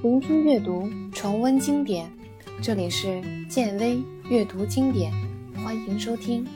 [0.00, 2.08] 聆听阅读，重温经典。
[2.62, 5.12] 这里是建威阅读经典，
[5.56, 6.46] 欢迎收听。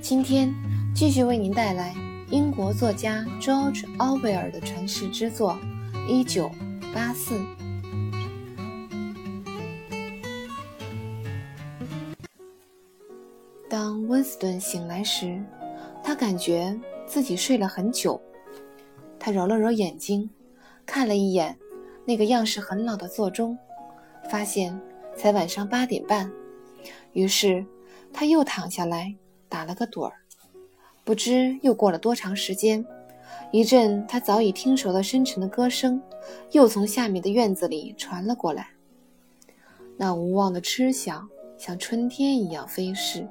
[0.00, 0.54] 今天
[0.94, 1.92] 继续为您带来
[2.30, 5.58] 英国作家 George Orwell 的传世之作
[6.06, 6.48] 《一九
[6.94, 7.34] 八四》。
[13.68, 15.42] 当温斯顿醒来时，
[16.04, 18.22] 他感觉自己睡了很久。
[19.18, 20.30] 他揉了揉眼睛，
[20.86, 21.58] 看了一眼。
[22.08, 23.58] 那个样式很老的座钟，
[24.30, 24.80] 发现
[25.14, 26.32] 才晚上八点半，
[27.12, 27.62] 于是
[28.14, 29.14] 他又躺下来
[29.46, 30.14] 打了个盹儿。
[31.04, 32.82] 不知又过了多长时间，
[33.52, 36.00] 一阵他早已听熟的深沉的歌声
[36.52, 38.70] 又从下面的院子里传了过来。
[39.98, 41.28] 那无望的痴响
[41.58, 43.28] 像春天一样飞逝，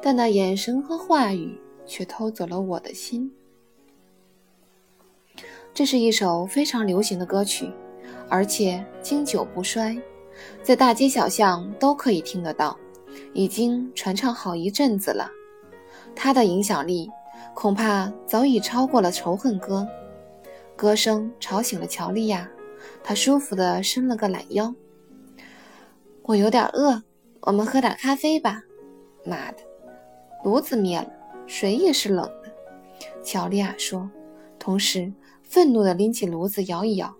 [0.00, 3.30] 但那眼神和话语却偷走了我的心。
[5.74, 7.70] 这是一首非常流行的歌曲。
[8.28, 9.96] 而且经久不衰，
[10.62, 12.76] 在大街小巷都可以听得到，
[13.32, 15.30] 已经传唱好一阵子了。
[16.14, 17.10] 它的影响力
[17.54, 19.86] 恐怕早已超过了《仇恨歌》。
[20.76, 22.48] 歌声吵醒了乔丽亚，
[23.02, 24.74] 她舒服地伸了个懒腰。
[26.22, 27.02] 我有点饿，
[27.42, 28.62] 我们喝点咖啡吧。
[29.24, 29.58] 妈的，
[30.42, 31.08] 炉子灭了，
[31.46, 32.52] 水也是冷的。
[33.22, 34.10] 乔丽亚说，
[34.58, 37.14] 同时愤怒地拎起炉子摇一摇。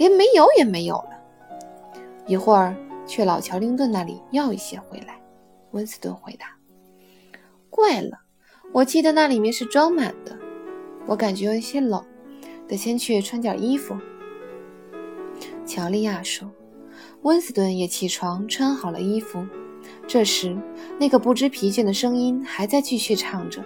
[0.00, 1.10] 连煤油也没有了。
[2.26, 2.74] 一会儿
[3.06, 5.20] 去老乔林顿那里要一些回来。
[5.72, 6.56] 温斯顿回答
[7.68, 8.18] ：“怪了，
[8.72, 10.34] 我记得那里面是装满的。
[11.06, 12.02] 我感觉有一些冷，
[12.66, 13.94] 得先去穿件衣服。”
[15.66, 16.50] 乔丽亚说。
[17.22, 19.46] 温斯顿也起床穿好了衣服。
[20.06, 20.56] 这时，
[20.98, 23.62] 那个不知疲倦的声音还在继续唱着：“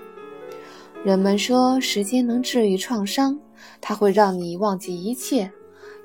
[1.06, 3.38] 人们说时间能治愈创伤，
[3.80, 5.52] 它会让你忘记一切。”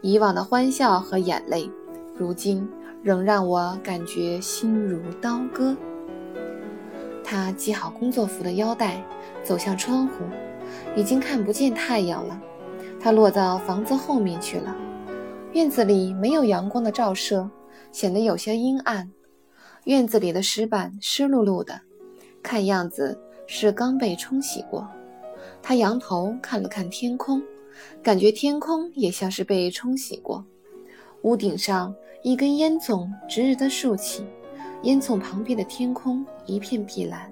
[0.02, 1.70] 以往的欢笑和眼泪，
[2.18, 2.68] 如今
[3.04, 5.76] 仍让我感觉心如刀割。
[7.24, 9.04] 他系好工作服的腰带，
[9.44, 10.24] 走向窗户，
[10.96, 12.42] 已经看不见太阳了。
[13.00, 14.76] 他落到房子后面去了。
[15.52, 17.50] 院子里没有阳光的照射，
[17.92, 19.12] 显得有些阴暗。
[19.84, 21.82] 院子里的石板湿漉漉的，
[22.42, 24.88] 看样子是刚被冲洗过。
[25.62, 27.42] 他仰头看了看天空。
[28.02, 30.46] 感觉天空也像是被冲洗过，
[31.22, 31.94] 屋顶上
[32.24, 34.24] 一根烟囱直直地竖起，
[34.84, 37.32] 烟囱旁边的天空一片碧蓝。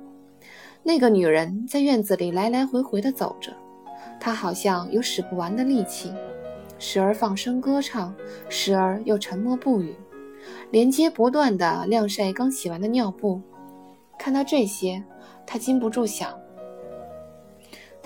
[0.84, 3.52] 那个女人在院子里来来回回地走着，
[4.20, 6.14] 她好像有使不完的力气，
[6.80, 8.16] 时而放声歌唱，
[8.48, 9.96] 时而又沉默不语，
[10.72, 13.42] 连接不断地晾晒刚洗完的尿布。
[14.18, 15.04] 看到这些，
[15.46, 16.38] 他禁不住想。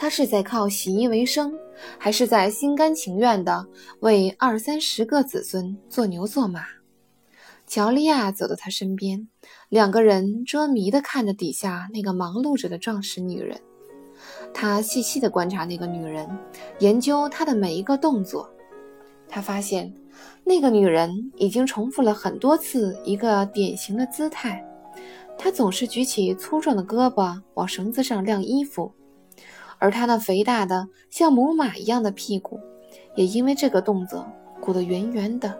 [0.01, 1.53] 他是在靠洗衣为生，
[1.99, 3.67] 还是在心甘情愿地
[3.99, 6.63] 为二三十个子孙做牛做马？
[7.67, 9.27] 乔丽亚走到他身边，
[9.69, 13.61] 两个人捉迷地看着底下那个忙碌着的壮实女人。
[14.51, 16.27] 他细细地观察那个女人，
[16.79, 18.49] 研究她的每一个动作。
[19.27, 19.93] 他发现，
[20.43, 24.65] 那个女人已经重复了很多次一个典型的姿态。
[25.37, 28.91] 她总是举起粗壮的胳膊往绳子上晾衣服。
[29.81, 32.59] 而她那肥大的像母马一样的屁股，
[33.15, 34.25] 也因为这个动作
[34.61, 35.59] 鼓得圆圆的。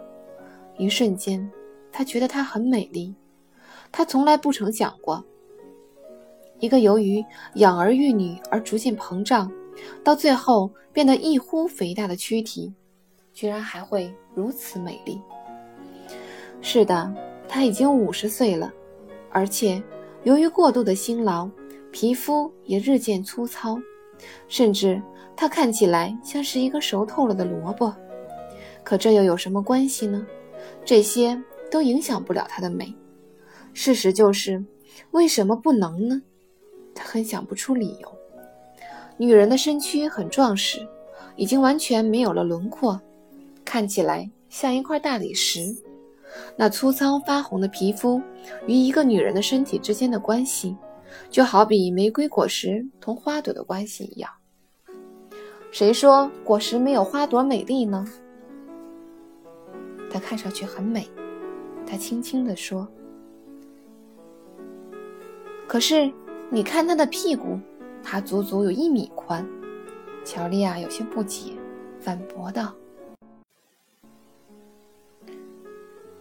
[0.78, 1.50] 一瞬间，
[1.90, 3.14] 他觉得她很美丽。
[3.90, 5.22] 他从来不曾想过，
[6.60, 7.22] 一个由于
[7.56, 9.52] 养儿育女而逐渐膨胀，
[10.04, 12.72] 到最后变得异乎肥大的躯体，
[13.34, 15.20] 居然还会如此美丽。
[16.62, 17.12] 是的，
[17.48, 18.72] 她已经五十岁了，
[19.30, 19.82] 而且
[20.22, 21.50] 由于过度的辛劳，
[21.90, 23.78] 皮肤也日渐粗糙。
[24.48, 25.00] 甚至
[25.36, 27.94] 她看起来像是一个熟透了的萝卜，
[28.84, 30.26] 可这又有什么关系呢？
[30.84, 31.40] 这些
[31.70, 32.94] 都影响不了她的美。
[33.72, 34.64] 事实就是，
[35.12, 36.22] 为什么不能呢？
[36.94, 38.12] 她很想不出理由。
[39.16, 40.86] 女人的身躯很壮实，
[41.36, 43.00] 已经完全没有了轮廓，
[43.64, 45.74] 看起来像一块大理石。
[46.56, 48.20] 那粗糙发红的皮肤
[48.66, 50.76] 与一个女人的身体之间的关系。
[51.30, 54.30] 就好比玫瑰果实同花朵的关系一样。
[55.70, 58.06] 谁说果实没有花朵美丽呢？
[60.10, 61.08] 它看上去很美，
[61.86, 62.86] 他轻轻地说。
[65.66, 66.12] 可是
[66.50, 67.58] 你看它的屁股，
[68.02, 69.46] 它足足有一米宽。
[70.24, 71.52] 乔丽亚有些不解，
[71.98, 72.74] 反驳道：“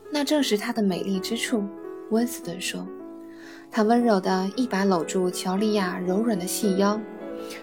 [0.10, 1.62] 那正是它的美丽之处。”
[2.12, 2.88] 温斯顿说。
[3.72, 7.00] 他温柔地一把搂住乔丽亚柔软的细腰，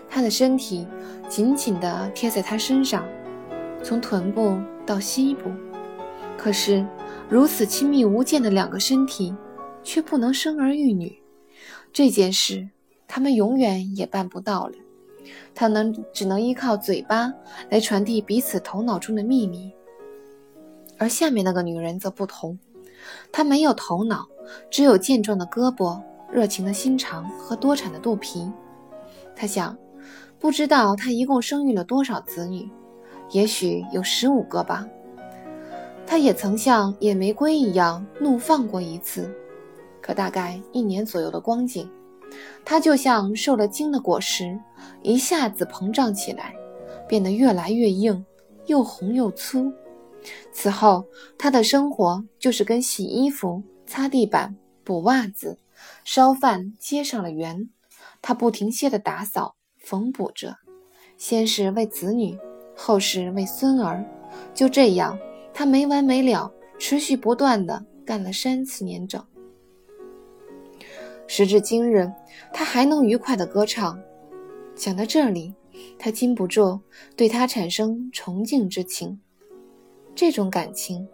[0.09, 0.87] 她的身体
[1.29, 3.07] 紧紧地贴在他身上，
[3.83, 5.51] 从臀部到膝部。
[6.39, 6.87] 可是，
[7.29, 9.35] 如此亲密无间的两个身体，
[9.83, 11.21] 却不能生儿育女，
[11.93, 12.69] 这件事
[13.07, 14.73] 他们永远也办不到了。
[15.55, 17.31] 他能只能依靠嘴巴
[17.69, 19.71] 来传递彼此头脑中的秘密，
[20.97, 22.59] 而下面那个女人则不同，
[23.31, 24.27] 她没有头脑，
[24.71, 26.01] 只有健壮的胳膊、
[26.31, 28.51] 热情的心肠和多产的肚皮。
[29.35, 29.77] 他想，
[30.39, 32.69] 不知道他一共生育了多少子女，
[33.31, 34.87] 也许有十五个吧。
[36.07, 39.31] 他也曾像野玫瑰一样怒放过一次，
[40.01, 41.89] 可大概一年左右的光景。
[42.65, 44.59] 它就像受了惊的果实，
[45.03, 46.55] 一下子膨胀起来，
[47.09, 48.25] 变得越来越硬，
[48.67, 49.73] 又红又粗。
[50.53, 51.05] 此后，
[51.39, 54.55] 他的生活就是跟洗衣服、擦地板、
[54.85, 55.59] 补袜子、
[56.05, 57.71] 烧饭接上了缘。
[58.21, 60.59] 他不停歇地打扫、缝补着，
[61.17, 62.39] 先是为子女，
[62.77, 64.05] 后是为孙儿。
[64.53, 65.19] 就这样，
[65.55, 69.25] 他没完没了、持续不断地干了三四年整。
[71.27, 72.13] 时至今日，
[72.53, 73.99] 他还能愉快地歌唱。
[74.75, 75.55] 讲到这里，
[75.99, 76.79] 他禁不住
[77.17, 79.19] 对他产生崇敬之情。
[80.15, 81.09] 这种感情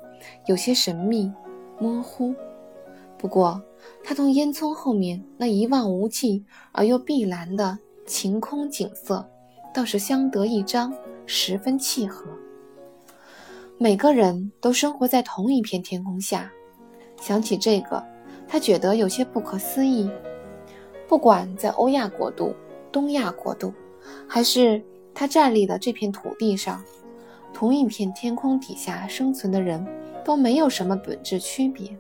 [0.47, 1.31] 有些神秘、
[1.79, 2.35] 模糊，
[3.25, 3.59] 不过
[4.03, 9.27] 他同烟囱后面那一望无际而又碧蓝的晴空景色
[9.73, 10.93] 倒是相得益彰，
[11.25, 12.27] 十分契合。
[13.79, 16.53] 每个人都生活在同一片天空下，
[17.19, 18.05] 想起这个。
[18.47, 20.11] 他觉得有些不可思议。
[21.09, 22.55] 不管在欧亚国度、
[22.93, 23.73] 东亚国度，
[24.29, 24.85] 还是
[25.15, 26.85] 他站立的这片土地上，
[27.55, 29.83] 同一片天空底下生存的人，
[30.23, 31.97] 都没有什么本质区别。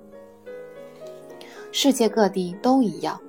[1.76, 3.20] 世界各地都一样。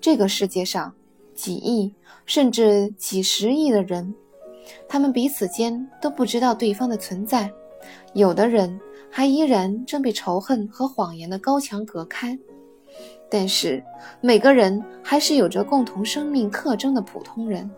[0.00, 0.94] 这个世界上
[1.34, 1.92] 几亿
[2.24, 4.14] 甚至几十亿的人，
[4.88, 7.50] 他们彼此间都不知道对方的存在。
[8.14, 8.78] 有的人
[9.10, 12.38] 还依然正被仇恨和谎言的高墙隔开。
[13.28, 13.82] 但是
[14.20, 17.68] 每个人还是有着共同生命特征的普通人，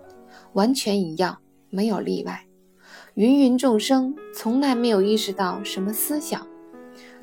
[0.53, 1.39] 完全一样，
[1.71, 2.45] 没有例外。
[3.15, 6.47] 芸芸众生从来没有意识到什么思想，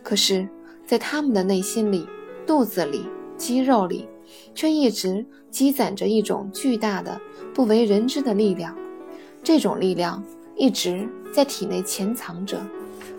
[0.01, 0.49] 可是，
[0.87, 2.07] 在他们的内心里、
[2.49, 3.05] 肚子里、
[3.37, 4.09] 肌肉里，
[4.55, 7.21] 却一直积攒着一种巨大的、
[7.53, 8.75] 不为人知的力量。
[9.43, 10.23] 这种力量
[10.55, 12.59] 一直在体内潜藏着，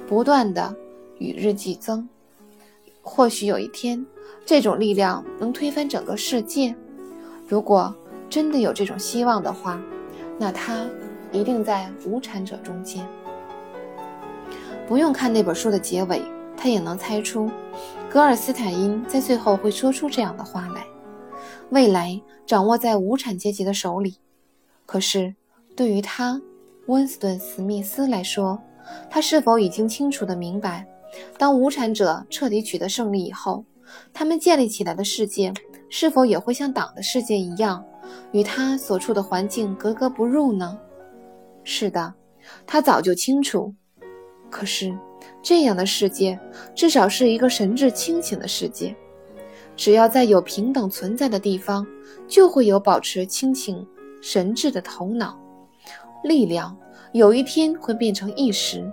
[0.08, 0.74] 不断的
[1.18, 2.08] 与日俱增。
[3.02, 4.04] 或许有一天。
[4.44, 6.74] 这种力量能推翻整个世界。
[7.46, 7.94] 如果
[8.28, 9.80] 真的有这种希望的话，
[10.38, 10.84] 那他
[11.30, 13.06] 一定在无产者中间。
[14.88, 16.20] 不用看那本书的结尾，
[16.56, 17.48] 他也能猜出，
[18.10, 20.84] 格尔斯坦因在最后会说出这样的话来：
[21.70, 24.16] 未来掌握在无产阶级的手里。
[24.84, 25.32] 可是，
[25.76, 26.42] 对于他，
[26.86, 28.60] 温斯顿·史密斯来说，
[29.08, 30.84] 他是否已经清楚地明白，
[31.38, 33.64] 当无产者彻底取得胜利以后？
[34.12, 35.52] 他们建立起来的世界，
[35.88, 37.84] 是否也会像党的世界一样，
[38.32, 40.76] 与他所处的环境格格不入呢？
[41.62, 42.12] 是的，
[42.66, 43.72] 他早就清楚。
[44.50, 44.98] 可是，
[45.42, 46.38] 这样的世界
[46.74, 48.94] 至少是一个神智清醒的世界。
[49.76, 51.86] 只要在有平等存在的地方，
[52.28, 53.86] 就会有保持清醒
[54.20, 55.38] 神智的头脑。
[56.22, 56.76] 力量
[57.12, 58.92] 有一天会变成一时，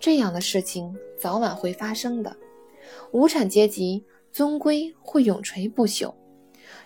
[0.00, 2.36] 这样的事情早晚会发生的。
[3.12, 6.14] 无产阶级终归会永垂不朽。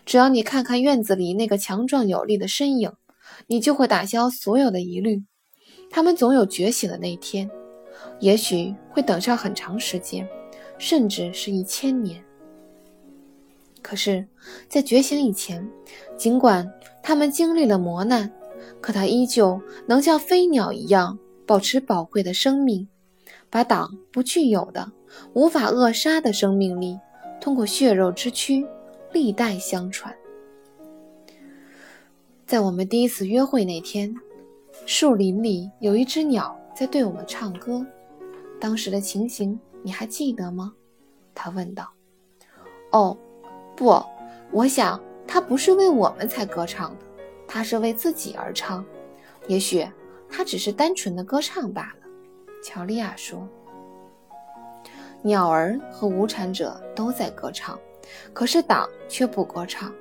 [0.05, 2.93] 只要你看看院子里那个强壮有力的身影，
[3.47, 5.23] 你就会打消所有的疑虑。
[5.89, 7.51] 他们总有觉醒的那一天，
[8.21, 10.29] 也许会等上很长时间，
[10.79, 12.23] 甚至是一千年。
[13.83, 14.27] 可是，
[14.69, 15.69] 在觉醒以前，
[16.17, 16.69] 尽管
[17.03, 18.33] 他们经历了磨难，
[18.81, 22.89] 可他依旧能像飞鸟一样保持宝贵的生命，
[23.49, 24.93] 把党不具有的。
[25.35, 26.99] 无法扼杀的生命力，
[27.41, 28.67] 通过血肉之躯，
[29.13, 30.15] 历代相传。
[32.45, 34.15] 在我们第一次约会那天，
[34.85, 37.87] 树林里有一只鸟在对我们唱歌。
[38.61, 40.73] 当时的情形你还记得吗？
[41.35, 41.89] 他问道。
[42.93, 43.17] 哦，
[43.77, 44.03] 不，
[44.51, 47.05] 我想他不是为我们才歌唱的，
[47.47, 48.85] 他是为自己而唱。
[49.49, 49.87] 也许
[50.29, 52.09] 他只是单纯的歌唱罢了。
[52.63, 53.47] 乔利亚说。
[55.23, 57.77] 鸟儿和无产者都在歌唱，
[58.33, 59.93] 可是党却不歌唱。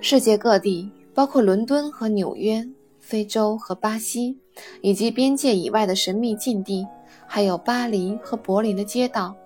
[0.00, 2.66] 世界各地，包括伦敦和纽约、
[2.98, 4.38] 非洲和巴西，
[4.80, 6.86] 以及边界以外的神秘禁地，
[7.30, 9.36] 还有巴黎和柏林的街道，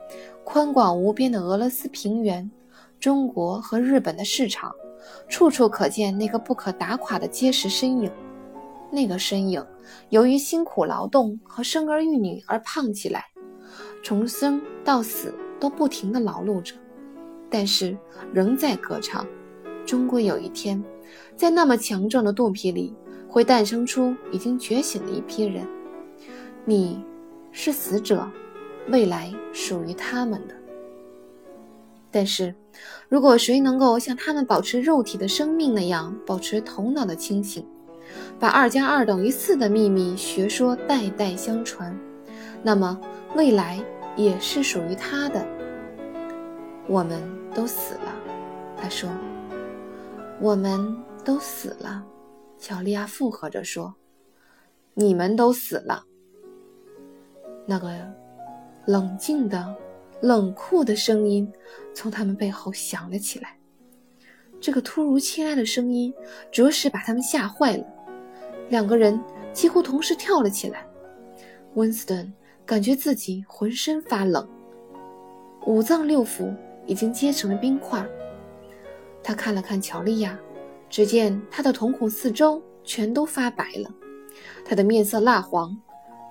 [0.44, 2.48] 宽广无边的俄罗斯平原，
[3.00, 4.72] 中国和日本的市场，
[5.28, 8.10] 处处可见那个不可打垮的结实身影。
[8.90, 9.66] 那个身影
[10.10, 13.24] 由于辛苦劳动和生儿育女而胖起来。
[14.04, 16.74] 从生到死都不停地劳碌着，
[17.48, 17.96] 但是
[18.32, 19.26] 仍在歌唱。
[19.84, 20.82] 终归有一天，
[21.34, 22.94] 在那么强壮的肚皮里，
[23.28, 25.66] 会诞生出已经觉醒的一批人。
[26.64, 27.02] 你，
[27.52, 28.28] 是死者，
[28.88, 30.54] 未来属于他们的。
[32.11, 32.54] 但是，
[33.09, 37.66] 如果谁能够像他们保持肉体的生命那样保持头脑的清醒，
[38.38, 41.97] 把二加二等于四的秘密学说代代相传，
[42.62, 43.00] 那么
[43.37, 43.82] 未来
[44.16, 45.47] 也是属于他的。
[46.88, 47.23] 我们
[47.54, 48.12] 都死了，
[48.76, 49.09] 他说。
[50.40, 52.04] 我们都死了，
[52.59, 53.94] 乔利亚附和着说
[54.94, 56.04] ：“你们都死了。”
[57.66, 57.90] 那个
[58.87, 59.75] 冷静的、
[60.21, 61.50] 冷酷的声音
[61.95, 63.57] 从他们背后响了起来。
[64.61, 66.14] 这个突如其来的声音
[66.50, 67.85] 着实把他们吓坏了。
[68.69, 69.21] 两个人
[69.52, 70.87] 几乎同时跳了起来。
[71.75, 72.33] 温斯顿
[72.64, 74.49] 感觉自己浑身发冷，
[75.66, 76.54] 五脏六腑
[76.87, 78.07] 已经结成了冰块。
[79.23, 80.38] 他看了看乔丽亚，
[80.88, 83.90] 只见她的瞳孔四周全都发白了，
[84.64, 85.76] 她的面色蜡黄，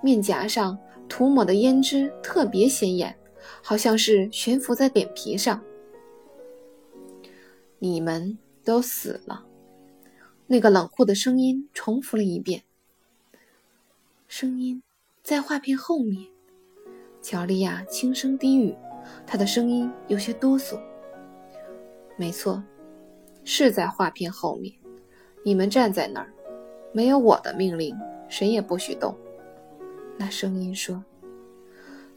[0.02, 3.16] 面颊上涂抹的胭脂特别显眼，
[3.62, 5.62] 好像是悬浮在脸皮上。
[7.78, 9.44] 你们都死了，
[10.46, 12.62] 那个冷酷的声音重复了一遍。
[14.28, 14.82] 声音
[15.22, 16.26] 在画片后面，
[17.20, 18.74] 乔丽亚轻声低语，
[19.26, 20.80] 她的声音有些哆嗦。
[22.16, 22.62] 没错。
[23.44, 24.72] 是在画片后面，
[25.44, 26.32] 你们站在那儿，
[26.92, 27.92] 没有我的命令，
[28.28, 29.12] 谁也不许动。
[30.16, 31.04] 那声音说：“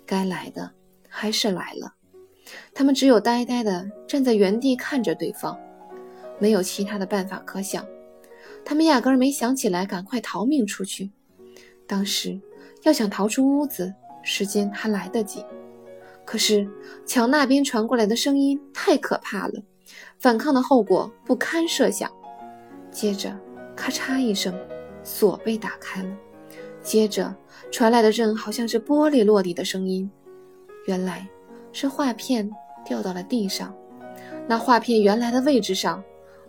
[0.06, 0.72] 该来的
[1.08, 1.94] 还是来了。”
[2.74, 5.60] 他们只有呆呆地站在原地看着对方，
[6.40, 7.86] 没有其他的办法可想。
[8.64, 11.12] 他们压根儿没想起来赶快逃命出去。
[11.88, 12.40] 当时
[12.84, 15.44] 要想逃出屋子，时间还来得及。
[16.24, 16.68] 可是
[17.06, 19.54] 墙那边传过来的声音太可怕了。
[20.18, 22.12] 反抗的后果不堪设想。
[22.92, 23.36] 接着，
[23.76, 24.54] 咔嚓一声，
[25.04, 26.10] 锁被打开了。
[26.86, 27.36] 接着
[27.72, 30.10] 传来的阵好像是玻璃落地的声音，
[30.86, 31.28] 原来
[31.72, 32.48] 是画片
[32.86, 33.76] 掉到了地上。
[34.48, 36.02] 那画片原来的位置上，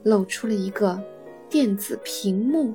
[0.02, 1.02] 露出了一个
[1.48, 2.74] 电子屏幕。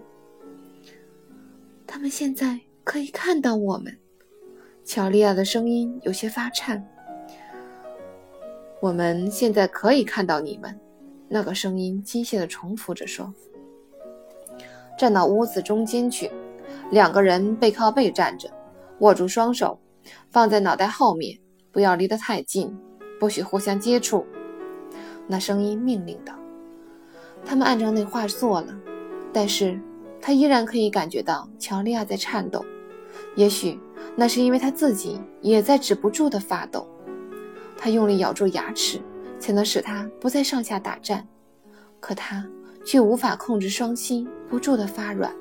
[1.85, 3.95] 他们现在可以看到我们。
[4.83, 6.83] 乔丽亚的声音有些发颤。
[8.79, 10.77] 我们现在可以看到你们，
[11.29, 13.31] 那个声音机械地重复着说
[14.97, 16.31] ：“站到屋子中间去，
[16.91, 18.49] 两个人背靠背站着，
[18.99, 19.79] 握住双手，
[20.29, 21.39] 放在脑袋后面，
[21.71, 22.77] 不要离得太近，
[23.17, 24.25] 不许互相接触。”
[25.25, 26.33] 那声音命令道。
[27.45, 28.75] 他们按照那话做了，
[29.31, 29.79] 但是
[30.19, 32.63] 他依然可以感觉到乔利亚在颤抖，
[33.35, 33.79] 也许
[34.15, 36.85] 那是因为他自己也在止不住的发抖。
[37.77, 39.01] 他用力咬住牙齿，
[39.39, 41.25] 才能使他不再上下打颤，
[42.01, 42.45] 可他
[42.85, 45.33] 却无法控制双膝不住的发软。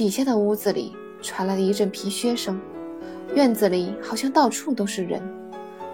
[0.00, 2.58] 底下的屋子里传来了一阵皮靴声，
[3.34, 5.20] 院子里好像到处都是人。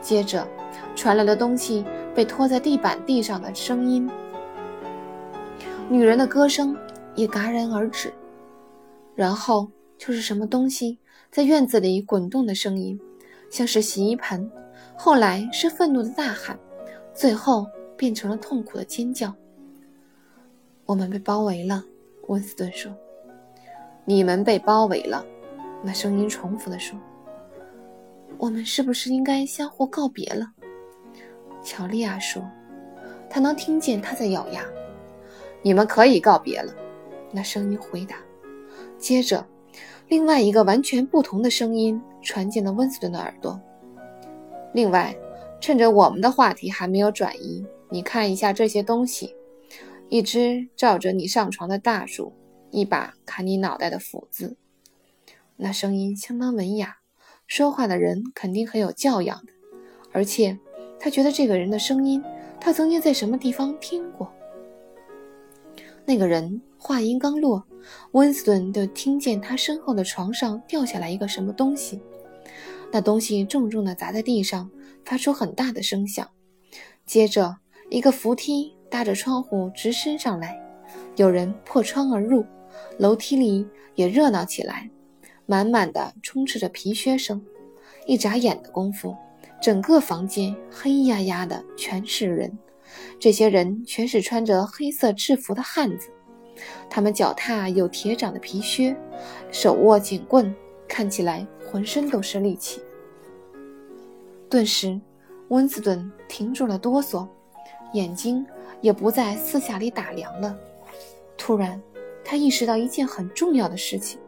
[0.00, 0.46] 接着
[0.94, 1.84] 传来了东西
[2.14, 4.08] 被拖在地板地上的声音，
[5.88, 6.76] 女人的歌声
[7.16, 8.14] 也戛然而止，
[9.16, 10.96] 然后就是什么东西
[11.28, 12.96] 在院子里滚动的声音，
[13.50, 14.48] 像是洗衣盆。
[14.94, 16.56] 后来是愤怒的大喊，
[17.12, 19.34] 最后变成了痛苦的尖叫。
[20.84, 21.82] 我们被包围了，
[22.28, 22.96] 温斯顿说。
[24.08, 25.26] 你们被包围了，
[25.82, 26.96] 那声音重复地说。
[28.38, 30.46] 我们是不是应该相互告别了？
[31.62, 32.42] 乔丽亚说。
[33.28, 34.64] 她能听见他在咬牙。
[35.60, 36.72] 你们可以告别了，
[37.32, 38.16] 那声音回答。
[38.96, 39.44] 接着，
[40.06, 43.60] 另外一个完全不同的声音传进了温斯顿的耳朵。
[44.72, 45.14] 另外，
[45.60, 49.34] 趁着我们的话题还没有转移，你看一下这些东西：
[50.08, 52.32] 一只照着你上床的大树，
[52.76, 54.58] 一把砍你脑袋的斧子。
[55.56, 56.98] 那声音相当文雅，
[57.46, 59.52] 说话的人肯定很有教养的。
[60.12, 60.58] 而且，
[61.00, 62.22] 他觉得这个人的声音，
[62.60, 64.30] 他曾经在什么地方听过。
[66.04, 67.66] 那个人话音刚落，
[68.12, 72.02] 温斯顿就听见他身后的床上掉下来一个什么东西。
[72.92, 74.70] 那东西重重地砸在地上，
[75.02, 76.28] 发出很大的声响。
[77.06, 77.56] 接着，
[77.88, 80.60] 一个扶梯搭着窗户直升上来，
[81.16, 82.44] 有人破窗而入，
[82.98, 84.90] 楼梯里也热闹起来，
[85.46, 87.44] 满满的充斥着皮靴声。
[88.06, 89.16] 一眨眼的功夫，
[89.60, 92.58] 整个房间黑压压的，全是人。
[93.18, 96.08] 这些人全是穿着黑色制服的汉子，
[96.88, 98.96] 他们脚踏有铁掌的皮靴，
[99.50, 100.54] 手握警棍。
[100.88, 102.80] 看起来浑身都是力气。
[104.48, 104.98] 顿时，
[105.48, 107.26] 温斯顿停住了哆嗦，
[107.92, 108.46] 眼睛
[108.80, 110.56] 也不再四下里打量了。
[111.36, 111.82] 突然，
[112.28, 114.18] 他意识到一件很重要的事情，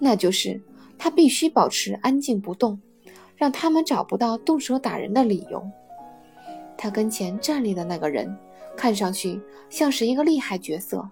[0.00, 0.60] 那就是
[0.98, 2.80] 他必须保持安静不动，
[3.36, 5.64] 让他们找不到动手打人的理由。
[6.76, 8.36] 他跟前站立的那个人，
[8.76, 9.40] 看上去
[9.70, 11.08] 像是一个厉害角色。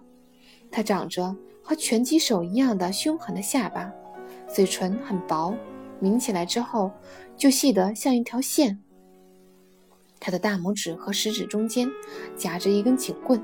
[0.69, 3.89] 他长着和拳击手一样的凶狠的下巴，
[4.49, 5.55] 嘴唇很薄，
[6.01, 6.91] 抿起来之后
[7.37, 8.77] 就细得像一条线。
[10.19, 11.89] 他的大拇指和食指中间
[12.35, 13.41] 夹着一根警棍，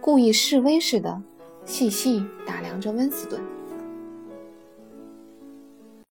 [0.00, 1.20] 故意示威似的
[1.64, 3.42] 细细打量着温斯顿。